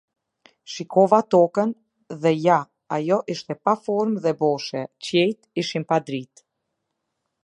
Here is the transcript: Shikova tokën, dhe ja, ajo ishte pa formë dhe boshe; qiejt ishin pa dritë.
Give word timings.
Shikova 0.75 1.17
tokën, 1.33 1.73
dhe 2.23 2.31
ja, 2.45 2.57
ajo 2.97 3.19
ishte 3.35 3.59
pa 3.65 3.75
formë 3.83 4.23
dhe 4.25 4.33
boshe; 4.41 4.81
qiejt 5.09 5.65
ishin 5.65 5.87
pa 5.93 6.01
dritë. 6.09 6.47